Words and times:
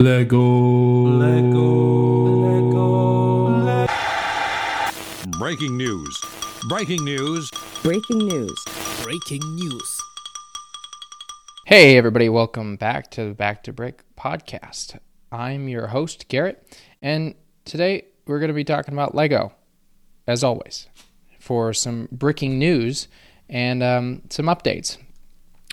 Lego. 0.00 0.40
Lego. 1.02 1.60
Lego. 2.72 3.86
Bricking 5.38 5.76
news. 5.76 6.18
Bricking 6.70 7.04
news. 7.04 7.50
Bricking 7.82 8.16
news. 8.16 8.64
Bricking 9.02 9.42
news. 9.56 10.00
Hey, 11.66 11.98
everybody, 11.98 12.30
welcome 12.30 12.76
back 12.76 13.10
to 13.10 13.26
the 13.26 13.34
Back 13.34 13.62
2 13.62 13.72
Brick 13.72 14.02
podcast. 14.18 14.98
I'm 15.30 15.68
your 15.68 15.88
host, 15.88 16.28
Garrett, 16.28 16.66
and 17.02 17.34
today 17.66 18.06
we're 18.26 18.38
going 18.38 18.48
to 18.48 18.54
be 18.54 18.64
talking 18.64 18.94
about 18.94 19.14
Lego, 19.14 19.52
as 20.26 20.42
always, 20.42 20.88
for 21.38 21.74
some 21.74 22.08
bricking 22.10 22.58
news 22.58 23.06
and 23.50 23.82
um, 23.82 24.22
some 24.30 24.46
updates. 24.46 24.96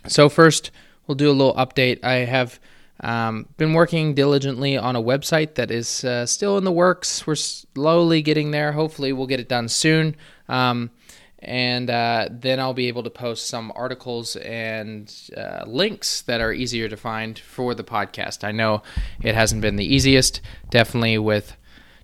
So, 0.05 0.27
first, 0.27 0.71
we'll 1.07 1.15
do 1.15 1.29
a 1.29 1.31
little 1.31 1.55
update. 1.55 2.03
I 2.03 2.25
have 2.25 2.59
um, 3.01 3.47
been 3.57 3.73
working 3.73 4.13
diligently 4.13 4.77
on 4.77 4.95
a 4.95 5.01
website 5.01 5.55
that 5.55 5.71
is 5.71 6.03
uh, 6.03 6.25
still 6.25 6.57
in 6.57 6.63
the 6.63 6.71
works. 6.71 7.27
We're 7.27 7.35
slowly 7.35 8.21
getting 8.21 8.51
there. 8.51 8.71
Hopefully, 8.71 9.13
we'll 9.13 9.27
get 9.27 9.39
it 9.39 9.49
done 9.49 9.67
soon. 9.67 10.15
Um, 10.49 10.91
and 11.39 11.89
uh, 11.89 12.29
then 12.31 12.59
I'll 12.59 12.73
be 12.73 12.87
able 12.87 13.03
to 13.03 13.09
post 13.09 13.47
some 13.47 13.71
articles 13.75 14.35
and 14.37 15.13
uh, 15.35 15.65
links 15.67 16.21
that 16.23 16.41
are 16.41 16.51
easier 16.51 16.89
to 16.89 16.97
find 16.97 17.37
for 17.37 17.75
the 17.75 17.83
podcast. 17.83 18.43
I 18.43 18.51
know 18.51 18.81
it 19.21 19.35
hasn't 19.35 19.61
been 19.61 19.75
the 19.75 19.85
easiest, 19.85 20.41
definitely 20.71 21.19
with 21.19 21.55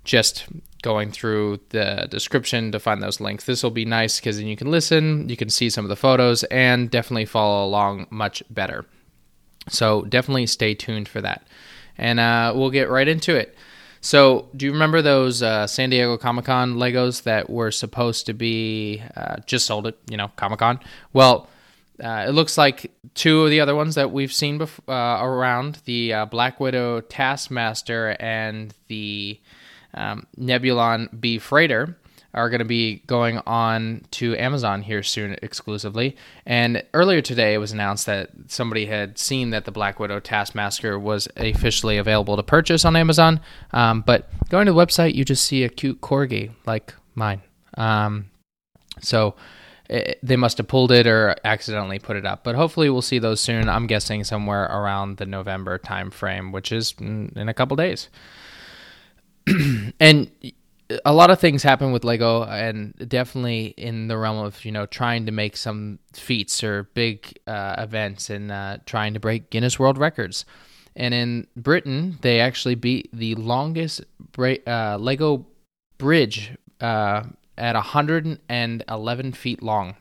just 0.03 0.45
going 0.83 1.11
through 1.11 1.61
the 1.69 2.07
description 2.11 2.71
to 2.73 2.79
find 2.79 3.01
those 3.01 3.19
links. 3.19 3.45
This 3.45 3.63
will 3.63 3.71
be 3.71 3.85
nice 3.85 4.19
because 4.19 4.37
then 4.37 4.47
you 4.47 4.55
can 4.55 4.69
listen, 4.69 5.27
you 5.29 5.37
can 5.37 5.49
see 5.49 5.69
some 5.69 5.85
of 5.85 5.89
the 5.89 5.95
photos, 5.95 6.43
and 6.45 6.91
definitely 6.91 7.25
follow 7.25 7.65
along 7.65 8.05
much 8.11 8.43
better. 8.51 8.85
So 9.69 10.03
definitely 10.03 10.47
stay 10.47 10.73
tuned 10.73 11.07
for 11.07 11.21
that. 11.21 11.47
And 11.97 12.19
uh, 12.19 12.53
we'll 12.55 12.71
get 12.71 12.89
right 12.89 13.07
into 13.07 13.35
it. 13.35 13.55
So, 14.01 14.49
do 14.53 14.65
you 14.65 14.73
remember 14.73 15.01
those 15.01 15.41
uh, 15.41 15.65
San 15.65 15.89
Diego 15.89 16.17
Comic 16.17 16.43
Con 16.45 16.73
Legos 16.73 17.23
that 17.23 17.49
were 17.49 17.71
supposed 17.71 18.25
to 18.25 18.33
be 18.33 19.01
uh, 19.15 19.37
just 19.45 19.65
sold 19.65 19.87
at 19.87 19.95
you 20.09 20.17
know 20.17 20.29
Comic 20.35 20.59
Con? 20.59 20.81
Well, 21.13 21.47
uh, 22.03 22.25
it 22.27 22.31
looks 22.31 22.57
like 22.57 22.91
two 23.13 23.45
of 23.45 23.49
the 23.49 23.61
other 23.61 23.75
ones 23.75 23.95
that 23.95 24.11
we've 24.11 24.33
seen 24.33 24.59
bef- 24.59 24.79
uh, 24.89 25.23
around 25.23 25.79
the 25.85 26.13
uh, 26.13 26.25
Black 26.25 26.59
Widow 26.59 26.99
Taskmaster 26.99 28.17
and 28.19 28.73
the 28.87 29.39
um, 29.93 30.27
Nebulon 30.37 31.07
B 31.21 31.39
Freighter 31.39 31.97
are 32.33 32.49
going 32.49 32.59
to 32.59 32.65
be 32.65 33.03
going 33.05 33.39
on 33.45 34.01
to 34.11 34.35
Amazon 34.37 34.81
here 34.81 35.03
soon 35.03 35.35
exclusively. 35.41 36.15
And 36.45 36.83
earlier 36.93 37.21
today, 37.21 37.53
it 37.53 37.59
was 37.59 37.71
announced 37.71 38.05
that 38.07 38.29
somebody 38.47 38.85
had 38.87 39.17
seen 39.17 39.51
that 39.51 39.65
the 39.65 39.71
Black 39.71 39.99
Widow 39.99 40.19
Taskmaster 40.19 40.97
was 40.97 41.27
officially 41.37 41.97
available 41.97 42.35
to 42.35 42.43
purchase 42.43 42.85
on 42.85 42.95
Amazon. 42.95 43.39
Um, 43.71 44.01
but 44.01 44.29
going 44.49 44.65
to 44.65 44.73
the 44.73 44.77
website, 44.77 45.13
you 45.13 45.23
just 45.23 45.45
see 45.45 45.63
a 45.63 45.69
cute 45.69 46.01
corgi 46.01 46.51
like 46.65 46.93
mine. 47.15 47.41
Um, 47.77 48.29
so 49.01 49.35
it, 49.89 50.17
they 50.23 50.35
must 50.35 50.57
have 50.57 50.67
pulled 50.67 50.91
it 50.91 51.05
or 51.05 51.35
accidentally 51.43 51.99
put 51.99 52.15
it 52.15 52.25
up. 52.25 52.43
But 52.43 52.55
hopefully, 52.55 52.89
we'll 52.89 53.01
see 53.01 53.19
those 53.19 53.41
soon. 53.41 53.69
I'm 53.69 53.87
guessing 53.87 54.23
somewhere 54.23 54.63
around 54.63 55.17
the 55.17 55.25
November 55.25 55.77
timeframe, 55.77 56.51
which 56.51 56.71
is 56.71 56.95
in 56.99 57.47
a 57.47 57.53
couple 57.53 57.75
days. 57.75 58.09
and 59.99 60.31
a 61.05 61.13
lot 61.13 61.29
of 61.29 61.39
things 61.39 61.63
happen 61.63 61.91
with 61.91 62.03
Lego, 62.03 62.43
and 62.43 62.93
definitely 63.07 63.67
in 63.77 64.07
the 64.07 64.17
realm 64.17 64.37
of 64.37 64.63
you 64.65 64.71
know 64.71 64.85
trying 64.85 65.25
to 65.25 65.31
make 65.31 65.57
some 65.57 65.99
feats 66.13 66.63
or 66.63 66.83
big 66.93 67.39
uh, 67.47 67.75
events 67.77 68.29
and 68.29 68.51
uh, 68.51 68.77
trying 68.85 69.13
to 69.13 69.19
break 69.19 69.49
Guinness 69.49 69.79
World 69.79 69.97
Records. 69.97 70.45
And 70.95 71.13
in 71.13 71.47
Britain, 71.55 72.19
they 72.21 72.39
actually 72.39 72.75
beat 72.75 73.09
the 73.11 73.35
longest 73.35 74.01
uh, 74.37 74.97
Lego 74.99 75.45
bridge 75.97 76.51
uh, 76.81 77.23
at 77.57 77.73
111 77.75 79.31
feet 79.33 79.63
long, 79.63 79.95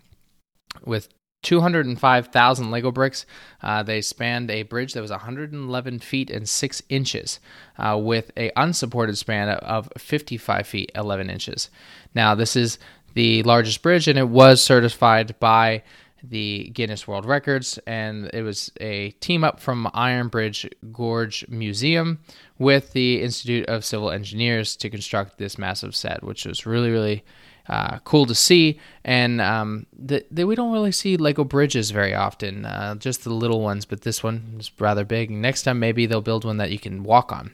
with 0.85 1.09
205,000 1.43 2.71
Lego 2.71 2.91
bricks. 2.91 3.27
Uh, 3.63 3.83
they 3.83 4.01
spanned 4.01 4.51
a 4.51 4.63
bridge 4.63 4.95
that 4.95 5.01
was 5.01 5.11
111 5.11 5.99
feet 5.99 6.31
and 6.31 6.49
6 6.49 6.83
inches 6.89 7.41
uh, 7.79 7.99
with 8.01 8.31
a 8.37 8.51
unsupported 8.57 9.19
span 9.19 9.49
of 9.49 9.89
55 9.99 10.67
feet 10.67 10.93
11 10.95 11.29
inches. 11.31 11.69
Now, 12.15 12.35
this 12.35 12.57
is 12.57 12.79
the 13.15 13.43
largest 13.43 13.83
bridge 13.83 14.09
and 14.09 14.19
it 14.19 14.29
was 14.29 14.63
certified 14.63 15.39
by 15.39 15.83
the 16.23 16.71
Guinness 16.73 17.09
World 17.09 17.27
Records 17.27 17.79
and 17.87 18.31
it 18.33 18.43
was 18.43 18.71
a 18.81 19.11
team 19.13 19.43
up 19.43 19.59
from 19.59 19.91
Ironbridge 19.93 20.71
Gorge 20.93 21.47
Museum 21.49 22.21
with 22.59 22.93
the 22.93 23.23
Institute 23.23 23.67
of 23.67 23.85
Civil 23.85 24.11
Engineers 24.11 24.77
to 24.77 24.89
construct 24.89 25.39
this 25.39 25.59
massive 25.59 25.97
set, 25.97 26.23
which 26.23 26.47
was 26.47 26.65
really, 26.65 26.91
really 26.91 27.25
uh, 27.69 27.99
cool 28.01 28.27
to 28.27 28.35
see. 28.35 28.81
And 29.05 29.41
um, 29.41 29.87
we 30.31 30.55
don't 30.55 30.73
really 30.73 30.93
see 30.93 31.17
Lego 31.17 31.45
bridges 31.45 31.91
very 31.91 32.15
often, 32.15 32.65
uh, 32.65 32.95
just 32.97 33.25
the 33.25 33.33
little 33.33 33.61
ones, 33.61 33.85
but 33.85 34.03
this 34.03 34.23
one 34.23 34.57
is 34.59 34.71
rather 34.79 35.05
big. 35.05 35.31
Next 35.31 35.63
time, 35.63 35.79
maybe 35.79 36.07
they'll 36.07 36.21
build 36.21 36.45
one 36.45 36.59
that 36.59 36.71
you 36.71 36.79
can 36.79 37.03
walk 37.03 37.33
on. 37.33 37.53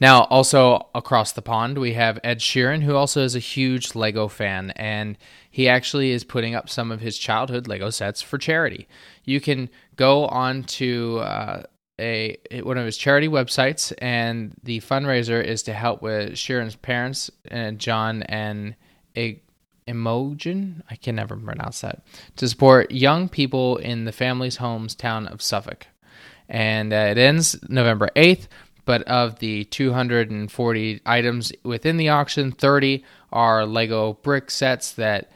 Now, 0.00 0.22
also 0.24 0.88
across 0.94 1.32
the 1.32 1.42
pond, 1.42 1.78
we 1.78 1.92
have 1.92 2.18
Ed 2.24 2.38
Sheeran, 2.38 2.82
who 2.82 2.96
also 2.96 3.22
is 3.22 3.36
a 3.36 3.40
huge 3.40 3.94
Lego 3.94 4.26
fan, 4.26 4.70
and 4.70 5.18
he 5.50 5.68
actually 5.68 6.10
is 6.10 6.24
putting 6.24 6.54
up 6.54 6.68
some 6.68 6.90
of 6.90 7.00
his 7.00 7.18
childhood 7.18 7.68
Lego 7.68 7.90
sets 7.90 8.22
for 8.22 8.38
charity. 8.38 8.88
You 9.24 9.40
can 9.40 9.68
go 9.96 10.26
on 10.26 10.64
to 10.64 11.18
uh, 11.18 11.62
a 11.98 12.36
one 12.62 12.78
of 12.78 12.86
his 12.86 12.96
charity 12.96 13.28
websites, 13.28 13.92
and 13.98 14.54
the 14.62 14.80
fundraiser 14.80 15.42
is 15.42 15.62
to 15.64 15.72
help 15.72 16.02
with 16.02 16.32
Sheeran's 16.32 16.76
parents, 16.76 17.30
and 17.46 17.78
John 17.78 18.22
and 18.24 18.74
a 19.16 19.40
Imogen, 19.86 20.82
I 20.90 20.96
can 20.96 21.16
never 21.16 21.36
pronounce 21.36 21.80
that, 21.80 22.02
to 22.36 22.48
support 22.48 22.90
young 22.90 23.28
people 23.28 23.76
in 23.78 24.04
the 24.04 24.12
family's 24.12 24.56
homes 24.56 24.94
town 24.94 25.26
of 25.26 25.42
Suffolk. 25.42 25.86
And 26.48 26.92
uh, 26.92 27.08
it 27.10 27.18
ends 27.18 27.58
November 27.68 28.10
8th, 28.14 28.46
but 28.84 29.02
of 29.02 29.38
the 29.38 29.64
240 29.64 31.00
items 31.06 31.52
within 31.62 31.96
the 31.96 32.10
auction, 32.10 32.52
30 32.52 33.04
are 33.32 33.66
Lego 33.66 34.14
brick 34.14 34.50
sets 34.50 34.92
that 34.92 35.30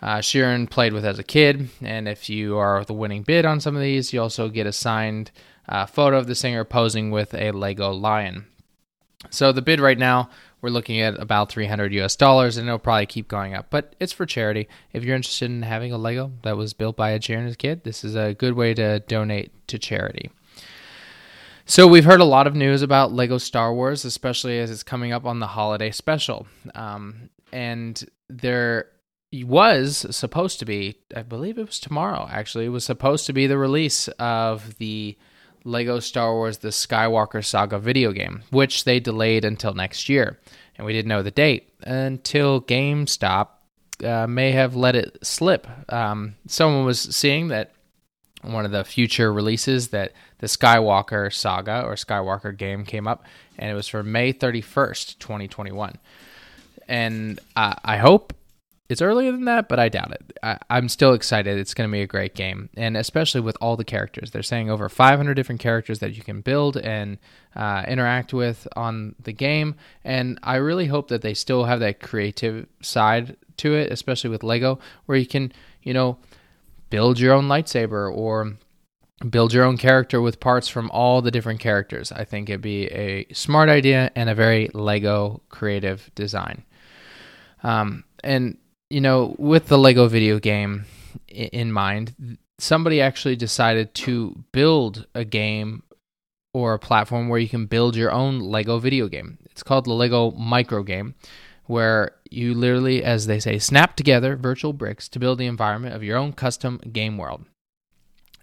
uh, 0.00 0.18
Sheeran 0.18 0.70
played 0.70 0.92
with 0.92 1.04
as 1.04 1.18
a 1.18 1.24
kid. 1.24 1.68
And 1.80 2.08
if 2.08 2.28
you 2.28 2.56
are 2.56 2.84
the 2.84 2.94
winning 2.94 3.22
bid 3.22 3.44
on 3.44 3.60
some 3.60 3.74
of 3.74 3.82
these, 3.82 4.12
you 4.12 4.20
also 4.20 4.48
get 4.48 4.66
a 4.66 4.72
signed 4.72 5.30
uh, 5.68 5.86
photo 5.86 6.18
of 6.18 6.26
the 6.26 6.34
singer 6.34 6.64
posing 6.64 7.10
with 7.10 7.34
a 7.34 7.50
Lego 7.50 7.90
lion. 7.90 8.46
So 9.30 9.52
the 9.52 9.62
bid 9.62 9.80
right 9.80 9.98
now, 9.98 10.30
we're 10.60 10.70
looking 10.70 11.00
at 11.00 11.20
about 11.20 11.50
300 11.50 11.92
US 11.94 12.16
dollars, 12.16 12.56
and 12.56 12.68
it'll 12.68 12.78
probably 12.78 13.06
keep 13.06 13.28
going 13.28 13.54
up. 13.54 13.66
But 13.70 13.94
it's 14.00 14.12
for 14.12 14.26
charity. 14.26 14.68
If 14.92 15.04
you're 15.04 15.16
interested 15.16 15.46
in 15.50 15.62
having 15.62 15.92
a 15.92 15.98
Lego 15.98 16.32
that 16.42 16.56
was 16.56 16.72
built 16.72 16.96
by 16.96 17.10
a 17.10 17.18
Sheeran 17.18 17.46
as 17.46 17.54
a 17.54 17.56
kid, 17.56 17.84
this 17.84 18.04
is 18.04 18.14
a 18.14 18.34
good 18.34 18.54
way 18.54 18.74
to 18.74 19.00
donate 19.00 19.52
to 19.68 19.78
charity. 19.78 20.30
So 21.66 21.86
we've 21.86 22.04
heard 22.04 22.20
a 22.20 22.24
lot 22.24 22.46
of 22.46 22.54
news 22.54 22.80
about 22.80 23.12
Lego 23.12 23.36
Star 23.36 23.74
Wars, 23.74 24.04
especially 24.04 24.58
as 24.58 24.70
it's 24.70 24.82
coming 24.82 25.12
up 25.12 25.26
on 25.26 25.38
the 25.38 25.48
holiday 25.48 25.90
special. 25.90 26.46
Um, 26.74 27.28
and 27.52 28.02
there 28.30 28.86
was 29.32 30.06
supposed 30.10 30.58
to 30.58 30.64
be, 30.64 30.96
I 31.14 31.22
believe 31.22 31.58
it 31.58 31.66
was 31.66 31.80
tomorrow. 31.80 32.28
Actually, 32.30 32.66
it 32.66 32.70
was 32.70 32.84
supposed 32.84 33.26
to 33.26 33.32
be 33.32 33.46
the 33.46 33.58
release 33.58 34.08
of 34.18 34.78
the 34.78 35.16
Lego 35.64 36.00
Star 36.00 36.34
Wars 36.34 36.58
The 36.58 36.68
Skywalker 36.68 37.44
Saga 37.44 37.78
video 37.78 38.12
game, 38.12 38.42
which 38.50 38.84
they 38.84 39.00
delayed 39.00 39.44
until 39.44 39.74
next 39.74 40.08
year. 40.08 40.38
And 40.76 40.86
we 40.86 40.92
didn't 40.92 41.08
know 41.08 41.22
the 41.22 41.30
date 41.30 41.72
until 41.82 42.62
GameStop 42.62 43.48
uh, 44.02 44.26
may 44.26 44.52
have 44.52 44.76
let 44.76 44.96
it 44.96 45.18
slip. 45.22 45.66
Um, 45.92 46.36
someone 46.46 46.84
was 46.84 47.00
seeing 47.00 47.48
that 47.48 47.72
one 48.42 48.64
of 48.64 48.70
the 48.70 48.84
future 48.84 49.32
releases 49.32 49.88
that 49.88 50.12
the 50.38 50.46
Skywalker 50.46 51.32
Saga 51.32 51.82
or 51.82 51.94
Skywalker 51.94 52.56
game 52.56 52.84
came 52.84 53.08
up, 53.08 53.24
and 53.58 53.70
it 53.70 53.74
was 53.74 53.88
for 53.88 54.02
May 54.02 54.32
31st, 54.32 55.18
2021. 55.18 55.96
And 56.86 57.40
uh, 57.56 57.74
I 57.84 57.96
hope 57.96 58.32
it's 58.88 59.02
earlier 59.02 59.32
than 59.32 59.44
that, 59.44 59.68
but 59.68 59.78
I 59.78 59.90
doubt 59.90 60.12
it. 60.12 60.38
I, 60.42 60.58
am 60.70 60.88
still 60.88 61.12
excited. 61.12 61.58
It's 61.58 61.74
going 61.74 61.90
to 61.90 61.92
be 61.92 62.00
a 62.00 62.06
great 62.06 62.34
game, 62.34 62.70
and 62.74 62.96
especially 62.96 63.42
with 63.42 63.56
all 63.60 63.76
the 63.76 63.84
characters. 63.84 64.30
They're 64.30 64.42
saying 64.42 64.70
over 64.70 64.88
500 64.88 65.34
different 65.34 65.60
characters 65.60 65.98
that 65.98 66.16
you 66.16 66.22
can 66.22 66.40
build 66.40 66.78
and 66.78 67.18
uh, 67.54 67.84
interact 67.86 68.32
with 68.32 68.66
on 68.76 69.14
the 69.22 69.32
game, 69.32 69.74
and 70.04 70.38
I 70.42 70.56
really 70.56 70.86
hope 70.86 71.08
that 71.08 71.20
they 71.20 71.34
still 71.34 71.64
have 71.64 71.80
that 71.80 72.00
creative 72.00 72.66
side 72.80 73.36
to 73.58 73.74
it, 73.74 73.92
especially 73.92 74.30
with 74.30 74.42
Lego, 74.42 74.78
where 75.04 75.18
you 75.18 75.26
can, 75.26 75.52
you 75.82 75.92
know, 75.92 76.16
build 76.88 77.20
your 77.20 77.34
own 77.34 77.46
lightsaber 77.46 78.10
or 78.10 78.54
build 79.28 79.52
your 79.52 79.64
own 79.64 79.76
character 79.76 80.20
with 80.22 80.40
parts 80.40 80.68
from 80.68 80.90
all 80.92 81.20
the 81.20 81.30
different 81.30 81.60
characters. 81.60 82.10
I 82.10 82.24
think 82.24 82.48
it'd 82.48 82.62
be 82.62 82.86
a 82.86 83.26
smart 83.34 83.68
idea 83.68 84.10
and 84.14 84.30
a 84.30 84.34
very 84.34 84.70
Lego 84.72 85.42
creative 85.50 86.10
design. 86.14 86.64
Um, 87.62 88.04
and 88.22 88.56
you 88.90 89.00
know, 89.00 89.34
with 89.38 89.68
the 89.68 89.78
Lego 89.78 90.08
video 90.08 90.38
game 90.38 90.84
in 91.28 91.72
mind, 91.72 92.38
somebody 92.58 93.00
actually 93.00 93.36
decided 93.36 93.94
to 93.94 94.44
build 94.52 95.06
a 95.14 95.24
game 95.24 95.82
or 96.54 96.74
a 96.74 96.78
platform 96.78 97.28
where 97.28 97.38
you 97.38 97.48
can 97.48 97.66
build 97.66 97.96
your 97.96 98.10
own 98.10 98.40
Lego 98.40 98.78
video 98.78 99.08
game. 99.08 99.38
It's 99.50 99.62
called 99.62 99.84
the 99.84 99.92
Lego 99.92 100.30
Micro 100.32 100.82
Game, 100.82 101.14
where 101.66 102.12
you 102.30 102.54
literally, 102.54 103.04
as 103.04 103.26
they 103.26 103.38
say, 103.38 103.58
snap 103.58 103.96
together 103.96 104.36
virtual 104.36 104.72
bricks 104.72 105.08
to 105.10 105.18
build 105.18 105.38
the 105.38 105.46
environment 105.46 105.94
of 105.94 106.02
your 106.02 106.16
own 106.16 106.32
custom 106.32 106.78
game 106.92 107.18
world. 107.18 107.44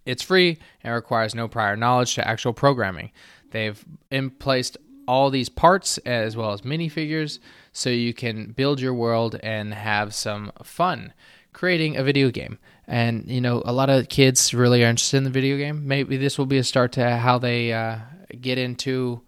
It's 0.05 0.21
free 0.21 0.59
and 0.83 0.93
requires 0.93 1.33
no 1.33 1.47
prior 1.47 1.75
knowledge 1.75 2.13
to 2.15 2.27
actual 2.27 2.53
programming. 2.53 3.11
They've 3.51 3.83
in 4.11 4.29
placed 4.29 4.77
all 5.07 5.29
these 5.29 5.49
parts 5.49 5.97
as 5.99 6.35
well 6.35 6.51
as 6.51 6.61
minifigures 6.61 7.39
so 7.71 7.89
you 7.89 8.13
can 8.13 8.51
build 8.51 8.79
your 8.79 8.93
world 8.93 9.39
and 9.43 9.73
have 9.73 10.13
some 10.13 10.51
fun 10.63 11.13
creating 11.55 11.95
a 11.95 12.03
video 12.03 12.29
game. 12.29 12.59
And 12.85 13.25
you 13.27 13.41
know, 13.41 13.63
a 13.65 13.73
lot 13.73 13.89
of 13.89 14.09
kids 14.09 14.53
really 14.53 14.83
are 14.83 14.87
interested 14.87 15.17
in 15.17 15.23
the 15.23 15.29
video 15.29 15.57
game. 15.57 15.87
Maybe 15.87 16.17
this 16.17 16.37
will 16.37 16.45
be 16.45 16.57
a 16.57 16.63
start 16.63 16.91
to 16.93 17.17
how 17.17 17.39
they 17.39 17.73
uh, 17.73 17.99
get 18.39 18.59
into 18.59 19.21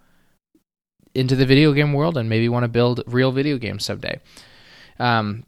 into 1.16 1.36
the 1.36 1.46
video 1.46 1.74
game 1.74 1.94
world 1.94 2.18
and 2.18 2.30
maybe 2.30 2.48
want 2.48 2.64
to 2.64 2.68
build 2.68 3.02
real 3.08 3.32
video 3.32 3.58
games 3.58 3.86
someday. 3.86 4.20
Um, 5.00 5.46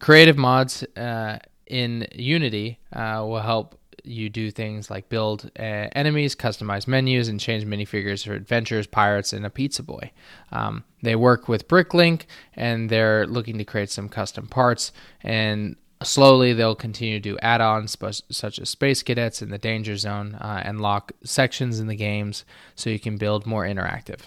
creative 0.00 0.36
mods 0.36 0.82
uh, 0.96 1.38
in 1.66 2.06
Unity 2.12 2.78
uh, 2.92 3.24
will 3.26 3.40
help 3.40 3.75
you 4.06 4.28
do 4.28 4.50
things 4.50 4.90
like 4.90 5.08
build 5.08 5.50
uh, 5.58 5.88
enemies, 5.92 6.34
customize 6.34 6.86
menus, 6.86 7.28
and 7.28 7.40
change 7.40 7.64
minifigures 7.64 8.24
for 8.24 8.34
adventures, 8.34 8.86
pirates, 8.86 9.32
and 9.32 9.44
a 9.44 9.50
pizza 9.50 9.82
boy. 9.82 10.10
Um, 10.52 10.84
they 11.02 11.16
work 11.16 11.48
with 11.48 11.68
Bricklink, 11.68 12.22
and 12.54 12.88
they're 12.88 13.26
looking 13.26 13.58
to 13.58 13.64
create 13.64 13.90
some 13.90 14.08
custom 14.08 14.46
parts. 14.46 14.92
And 15.22 15.76
slowly, 16.02 16.52
they'll 16.52 16.74
continue 16.74 17.18
to 17.18 17.20
do 17.20 17.38
add-ons 17.42 17.96
such 18.30 18.58
as 18.58 18.70
Space 18.70 19.02
Cadets 19.02 19.42
in 19.42 19.50
the 19.50 19.58
Danger 19.58 19.96
Zone, 19.96 20.34
uh, 20.34 20.62
and 20.64 20.80
lock 20.80 21.12
sections 21.24 21.80
in 21.80 21.86
the 21.86 21.96
games 21.96 22.44
so 22.74 22.90
you 22.90 23.00
can 23.00 23.16
build 23.16 23.46
more 23.46 23.64
interactive. 23.64 24.20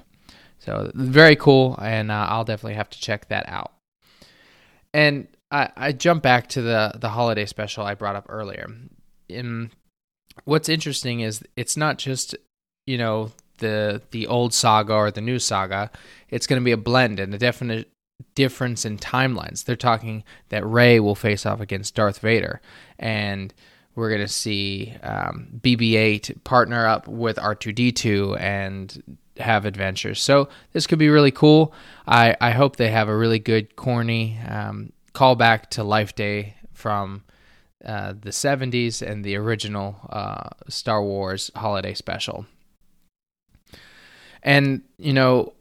So 0.59 0.91
very 0.93 1.35
cool, 1.35 1.77
and 1.81 2.11
uh, 2.11 2.27
I'll 2.29 2.43
definitely 2.43 2.75
have 2.75 2.89
to 2.89 2.99
check 2.99 3.29
that 3.29 3.47
out. 3.47 3.71
And 4.93 5.27
I, 5.51 5.69
I 5.75 5.91
jump 5.91 6.23
back 6.23 6.47
to 6.49 6.61
the 6.61 6.93
the 6.95 7.09
holiday 7.09 7.45
special 7.45 7.83
I 7.83 7.95
brought 7.95 8.15
up 8.15 8.25
earlier 8.29 8.67
in 9.29 9.71
what's 10.45 10.69
interesting 10.69 11.19
is 11.21 11.43
it's 11.55 11.77
not 11.77 11.97
just 11.97 12.35
you 12.85 12.97
know 12.97 13.31
the 13.59 14.01
the 14.11 14.27
old 14.27 14.53
saga 14.53 14.93
or 14.93 15.11
the 15.11 15.21
new 15.21 15.39
saga. 15.39 15.91
It's 16.29 16.47
going 16.47 16.61
to 16.61 16.65
be 16.65 16.71
a 16.71 16.77
blend 16.77 17.19
and 17.19 17.33
a 17.33 17.37
definite 17.37 17.89
difference 18.35 18.85
in 18.85 18.97
timelines. 18.97 19.63
They're 19.63 19.75
talking 19.75 20.23
that 20.49 20.65
Rey 20.65 20.99
will 20.99 21.15
face 21.15 21.45
off 21.45 21.61
against 21.61 21.95
Darth 21.95 22.19
Vader, 22.19 22.61
and 22.97 23.53
we're 23.95 24.09
going 24.09 24.21
to 24.21 24.27
see 24.27 24.95
um, 25.03 25.47
BB-8 25.61 26.43
partner 26.43 26.87
up 26.87 27.07
with 27.07 27.37
R2D2 27.37 28.39
and 28.39 29.19
have 29.37 29.65
adventures. 29.65 30.21
So 30.21 30.49
this 30.73 30.87
could 30.87 30.99
be 30.99 31.09
really 31.09 31.31
cool. 31.31 31.73
I 32.07 32.35
I 32.41 32.51
hope 32.51 32.75
they 32.75 32.91
have 32.91 33.09
a 33.09 33.15
really 33.15 33.39
good 33.39 33.75
corny 33.75 34.37
um, 34.47 34.93
callback 35.13 35.67
to 35.71 35.83
Life 35.83 36.15
Day 36.15 36.55
from 36.73 37.23
uh, 37.85 38.13
the 38.19 38.31
70s 38.31 39.01
and 39.01 39.23
the 39.23 39.35
original 39.35 39.95
uh, 40.09 40.49
Star 40.67 41.03
Wars 41.03 41.49
holiday 41.55 41.93
special. 41.93 42.45
And, 44.43 44.81
you 44.97 45.13
know, 45.13 45.53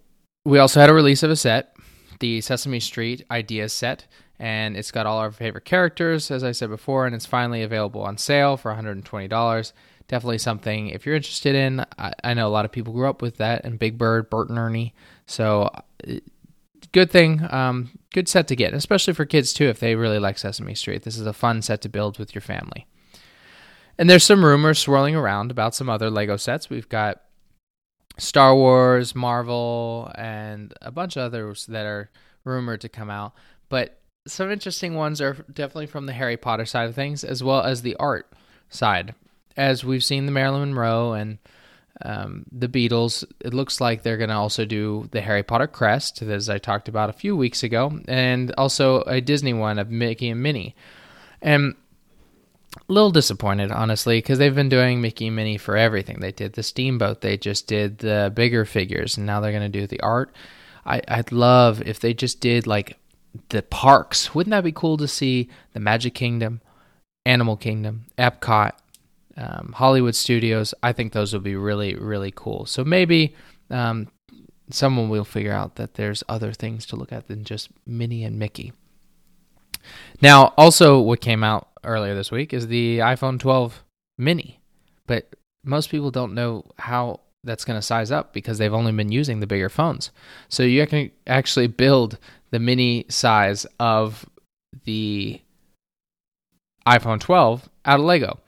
we 0.45 0.59
also 0.59 0.81
had 0.81 0.91
a 0.91 0.95
release 0.95 1.23
of 1.23 1.31
a 1.31 1.37
set, 1.37 1.77
the 2.21 2.41
Sesame 2.41 2.81
Street 2.81 3.25
Ideas 3.31 3.73
set, 3.73 4.07
and 4.39 4.77
it's 4.77 4.91
got 4.91 5.07
all 5.07 5.19
our 5.19 5.33
favorite 5.33 5.65
characters, 5.65 6.31
as 6.31 6.45
I 6.45 6.53
said 6.53 6.71
before, 6.71 7.07
and 7.07 7.15
it's 7.15 7.27
finally 7.27 7.63
available 7.63 8.03
on 8.03 8.19
sale 8.19 8.57
for 8.57 8.73
$120. 8.73 9.73
Definitely 10.07 10.39
something 10.39 10.89
if 10.89 11.05
you're 11.05 11.17
interested 11.17 11.55
in. 11.55 11.85
I, 11.99 12.13
I 12.25 12.35
know 12.35 12.47
a 12.47 12.51
lot 12.51 12.65
of 12.65 12.73
people 12.73 12.93
grew 12.93 13.09
up 13.09 13.21
with 13.21 13.37
that 13.39 13.65
and 13.65 13.79
Big 13.79 13.99
Bird, 13.99 14.31
Bert 14.31 14.49
and 14.49 14.59
Ernie. 14.59 14.95
So 15.27 15.71
good 16.93 17.11
thing, 17.11 17.47
um, 17.51 17.91
good 18.13 18.29
set 18.29 18.49
to 18.49 18.57
get, 18.57 18.75
especially 18.75 19.15
for 19.15 19.25
kids 19.25 19.53
too 19.53 19.67
if 19.67 19.81
they 19.81 19.95
really 19.95 20.19
like 20.19 20.39
Sesame 20.39 20.75
Street. 20.75 21.03
This 21.03 21.19
is 21.19 21.27
a 21.27 21.33
fun 21.33 21.63
set 21.63 21.81
to 21.83 21.89
build 21.89 22.19
with 22.19 22.35
your 22.35 22.43
family. 22.43 22.87
And 23.99 24.09
there's 24.09 24.25
some 24.25 24.45
rumors 24.45 24.79
swirling 24.79 25.17
around 25.17 25.51
about 25.51 25.75
some 25.75 25.89
other 25.89 26.09
Lego 26.09 26.37
sets. 26.37 26.71
We've 26.71 26.89
got 26.89 27.21
Star 28.17 28.55
Wars, 28.55 29.15
Marvel, 29.15 30.13
and 30.17 30.73
a 30.83 30.91
bunch 30.91 31.17
of 31.17 31.23
others 31.23 31.67
that 31.67 31.85
are 31.85 32.11
rumored 32.45 32.81
to 32.83 32.89
come 32.89 33.11
out. 33.11 33.33
But 33.69 34.01
some 34.27 34.51
interesting 34.51 34.95
ones 34.95 35.21
are 35.21 35.35
definitely 35.53 35.87
from 35.87 36.07
the 36.07 36.13
Harry 36.13 36.37
Potter 36.37 36.65
side 36.65 36.89
of 36.89 36.95
things, 36.95 37.25
as 37.25 37.43
well 37.43 37.63
as 37.63 37.83
the 37.83 37.97
art 37.97 38.33
side. 38.69 39.15
As 39.57 39.85
we've 39.85 40.05
seen 40.05 40.27
the 40.27 40.33
Marilyn 40.33 40.71
Monroe 40.71 41.13
and 41.13 41.39
um, 42.03 42.45
the 42.53 42.69
Beatles. 42.69 43.25
It 43.41 43.55
looks 43.55 43.81
like 43.81 44.03
they're 44.03 44.17
going 44.17 44.31
to 44.31 44.37
also 44.37 44.65
do 44.65 45.09
the 45.11 45.21
Harry 45.21 45.43
Potter 45.43 45.67
crest, 45.67 46.23
as 46.23 46.49
I 46.49 46.59
talked 46.59 46.89
about 46.89 47.11
a 47.11 47.15
few 47.15 47.37
weeks 47.37 47.63
ago, 47.63 47.99
and 48.09 48.53
also 48.57 49.03
a 49.03 49.21
Disney 49.21 49.53
one 49.53 49.79
of 49.79 49.91
Mickey 49.91 50.31
and 50.31 50.43
Minnie. 50.43 50.75
And 51.41 51.75
a 52.77 52.93
little 52.93 53.11
disappointed, 53.11 53.73
honestly, 53.73 54.19
because 54.19 54.39
they've 54.39 54.55
been 54.55 54.69
doing 54.69 55.01
Mickey 55.01 55.29
and 55.29 55.37
Minnie 55.37 55.59
for 55.59 55.77
everything. 55.77 56.21
They 56.21 56.33
did 56.33 56.53
the 56.53 56.63
Steamboat, 56.63 57.21
they 57.21 57.37
just 57.37 57.67
did 57.67 57.99
the 57.99 58.33
bigger 58.35 58.65
figures, 58.65 59.17
and 59.17 59.27
now 59.27 59.41
they're 59.41 59.53
going 59.53 59.71
to 59.71 59.81
do 59.81 59.87
the 59.87 60.01
art. 60.01 60.35
I, 60.85 61.03
I'd 61.09 61.33
love 61.33 61.83
if 61.83 62.01
they 62.01 62.15
just 62.15 62.41
did 62.41 62.67
like 62.67 62.99
the 63.51 63.63
parks. 63.63 64.35
Wouldn't 64.35 64.53
that 64.53 64.65
be 64.65 64.73
cool 64.73 64.97
to 64.99 65.09
see 65.09 65.49
the 65.73 65.81
Magic 65.81 66.15
Kingdom, 66.15 66.61
Animal 67.27 67.57
Kingdom, 67.57 68.07
Epcot, 68.17 68.73
um, 69.39 69.73
Hollywood 69.77 70.15
studios. 70.15 70.75
I 70.83 70.93
think 70.93 71.13
those 71.13 71.33
will 71.33 71.41
be 71.41 71.57
really, 71.57 71.95
really 71.95 72.33
cool. 72.35 72.67
So 72.67 72.85
maybe 72.85 73.35
um, 73.71 74.09
someone 74.71 75.09
will 75.09 75.25
figure 75.25 75.53
out 75.53 75.77
that 75.77 75.95
there's 75.95 76.25
other 76.29 76.53
things 76.53 76.85
to 76.87 76.97
look 76.97 77.13
at 77.13 77.29
than 77.29 77.45
just 77.45 77.71
Minnie 77.87 78.25
and 78.25 78.39
Mickey. 78.39 78.73
Now, 80.21 80.53
also, 80.57 81.01
what 81.01 81.21
came 81.21 81.45
out 81.45 81.69
earlier 81.85 82.15
this 82.15 82.31
week 82.31 82.53
is 82.53 82.67
the 82.67 82.99
iPhone 82.99 83.39
12 83.39 83.85
mini, 84.19 84.61
but 85.07 85.33
most 85.65 85.89
people 85.89 86.11
don't 86.11 86.35
know 86.35 86.65
how 86.79 87.21
that's 87.45 87.65
going 87.65 87.79
to 87.79 87.83
size 87.83 88.11
up 88.11 88.33
because 88.33 88.59
they've 88.59 88.75
only 88.75 88.93
been 88.93 89.13
using 89.13 89.39
the 89.39 89.47
bigger 89.47 89.69
phones. 89.69 90.11
So 90.49 90.65
you 90.65 90.87
can 90.87 91.13
actually 91.27 91.69
build 91.69 92.19
the 92.51 92.59
mini 92.59 93.07
size 93.09 93.65
of 93.79 94.29
the 94.85 95.41
iPhone 96.87 97.21
12 97.21 97.69
out 97.85 98.01
of 98.01 98.05
Lego 98.05 98.41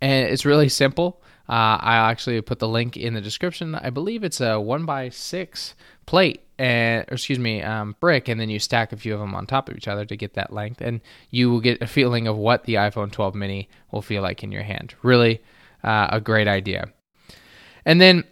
and 0.00 0.28
it's 0.28 0.44
really 0.44 0.68
simple. 0.68 1.22
Uh, 1.48 1.80
I 1.80 2.10
actually 2.10 2.40
put 2.42 2.58
the 2.58 2.68
link 2.68 2.96
in 2.96 3.14
the 3.14 3.20
description. 3.20 3.74
I 3.74 3.90
believe 3.90 4.22
it's 4.22 4.40
a 4.40 4.60
one 4.60 4.84
by 4.84 5.08
six 5.08 5.74
plate 6.04 6.42
and 6.58 7.04
excuse 7.08 7.38
me 7.38 7.62
um, 7.62 7.94
brick, 8.00 8.28
and 8.28 8.40
then 8.40 8.50
you 8.50 8.58
stack 8.58 8.92
a 8.92 8.96
few 8.96 9.14
of 9.14 9.20
them 9.20 9.34
on 9.34 9.46
top 9.46 9.68
of 9.68 9.76
each 9.76 9.88
other 9.88 10.04
to 10.04 10.16
get 10.16 10.34
that 10.34 10.52
length, 10.52 10.80
and 10.80 11.00
you 11.30 11.50
will 11.50 11.60
get 11.60 11.80
a 11.80 11.86
feeling 11.86 12.26
of 12.26 12.36
what 12.36 12.64
the 12.64 12.74
iPhone 12.74 13.10
12 13.12 13.34
mini 13.34 13.68
will 13.92 14.02
feel 14.02 14.22
like 14.22 14.42
in 14.42 14.52
your 14.52 14.64
hand. 14.64 14.94
Really, 15.02 15.40
uh, 15.84 16.08
a 16.10 16.20
great 16.20 16.48
idea. 16.48 16.92
And 17.84 18.00
then 18.00 18.24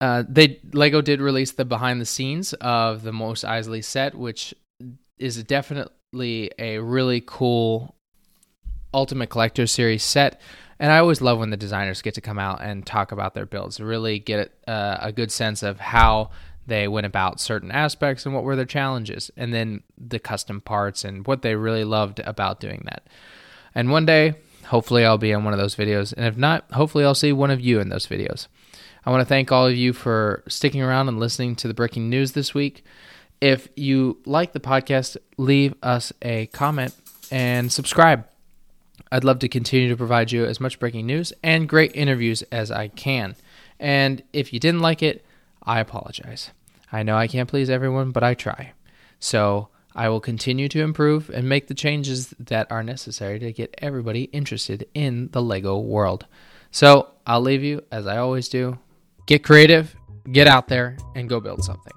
uh, 0.00 0.22
they 0.28 0.60
Lego 0.72 1.00
did 1.00 1.20
release 1.20 1.52
the 1.52 1.64
behind 1.64 2.00
the 2.00 2.06
scenes 2.06 2.52
of 2.54 3.02
the 3.02 3.12
Mos 3.12 3.42
Eisley 3.42 3.84
set, 3.84 4.14
which 4.14 4.54
is 5.18 5.42
definitely 5.42 6.52
a 6.58 6.78
really 6.78 7.22
cool 7.26 7.96
Ultimate 8.92 9.30
Collector 9.30 9.66
Series 9.66 10.02
set. 10.02 10.40
And 10.78 10.92
I 10.92 10.98
always 10.98 11.20
love 11.20 11.38
when 11.38 11.50
the 11.50 11.56
designers 11.56 12.02
get 12.02 12.14
to 12.14 12.20
come 12.20 12.38
out 12.38 12.62
and 12.62 12.86
talk 12.86 13.10
about 13.10 13.34
their 13.34 13.46
builds, 13.46 13.80
really 13.80 14.18
get 14.18 14.52
uh, 14.68 14.98
a 15.00 15.12
good 15.12 15.32
sense 15.32 15.62
of 15.62 15.80
how 15.80 16.30
they 16.66 16.86
went 16.86 17.06
about 17.06 17.40
certain 17.40 17.70
aspects 17.70 18.26
and 18.26 18.34
what 18.34 18.44
were 18.44 18.54
their 18.54 18.64
challenges, 18.64 19.30
and 19.36 19.52
then 19.52 19.82
the 19.96 20.18
custom 20.18 20.60
parts 20.60 21.04
and 21.04 21.26
what 21.26 21.42
they 21.42 21.56
really 21.56 21.84
loved 21.84 22.20
about 22.20 22.60
doing 22.60 22.82
that. 22.84 23.06
And 23.74 23.90
one 23.90 24.06
day, 24.06 24.34
hopefully, 24.66 25.04
I'll 25.04 25.18
be 25.18 25.32
in 25.32 25.44
one 25.44 25.54
of 25.54 25.58
those 25.58 25.74
videos. 25.74 26.12
And 26.16 26.26
if 26.26 26.36
not, 26.36 26.70
hopefully, 26.72 27.04
I'll 27.04 27.14
see 27.14 27.32
one 27.32 27.50
of 27.50 27.60
you 27.60 27.80
in 27.80 27.88
those 27.88 28.06
videos. 28.06 28.46
I 29.04 29.10
want 29.10 29.22
to 29.22 29.26
thank 29.26 29.50
all 29.50 29.66
of 29.66 29.74
you 29.74 29.92
for 29.92 30.44
sticking 30.46 30.82
around 30.82 31.08
and 31.08 31.18
listening 31.18 31.56
to 31.56 31.68
the 31.68 31.74
bricking 31.74 32.10
news 32.10 32.32
this 32.32 32.54
week. 32.54 32.84
If 33.40 33.68
you 33.74 34.18
like 34.26 34.52
the 34.52 34.60
podcast, 34.60 35.16
leave 35.36 35.74
us 35.82 36.12
a 36.22 36.46
comment 36.46 36.94
and 37.30 37.72
subscribe. 37.72 38.37
I'd 39.10 39.24
love 39.24 39.38
to 39.40 39.48
continue 39.48 39.88
to 39.88 39.96
provide 39.96 40.32
you 40.32 40.44
as 40.44 40.60
much 40.60 40.78
bricking 40.78 41.06
news 41.06 41.32
and 41.42 41.68
great 41.68 41.94
interviews 41.94 42.42
as 42.52 42.70
I 42.70 42.88
can. 42.88 43.36
And 43.78 44.22
if 44.32 44.52
you 44.52 44.60
didn't 44.60 44.80
like 44.80 45.02
it, 45.02 45.24
I 45.62 45.80
apologize. 45.80 46.50
I 46.92 47.02
know 47.02 47.16
I 47.16 47.28
can't 47.28 47.48
please 47.48 47.70
everyone, 47.70 48.10
but 48.10 48.22
I 48.22 48.34
try. 48.34 48.72
So 49.20 49.68
I 49.94 50.08
will 50.08 50.20
continue 50.20 50.68
to 50.68 50.82
improve 50.82 51.28
and 51.30 51.48
make 51.48 51.66
the 51.66 51.74
changes 51.74 52.34
that 52.38 52.70
are 52.70 52.82
necessary 52.82 53.38
to 53.40 53.52
get 53.52 53.74
everybody 53.78 54.24
interested 54.24 54.86
in 54.94 55.28
the 55.32 55.42
Lego 55.42 55.78
world. 55.78 56.26
So 56.70 57.10
I'll 57.26 57.40
leave 57.40 57.64
you, 57.64 57.82
as 57.90 58.06
I 58.06 58.18
always 58.18 58.48
do, 58.48 58.78
get 59.26 59.42
creative, 59.42 59.96
get 60.30 60.46
out 60.46 60.68
there, 60.68 60.96
and 61.14 61.28
go 61.28 61.40
build 61.40 61.64
something. 61.64 61.92